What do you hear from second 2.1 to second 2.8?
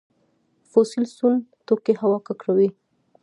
ککړوي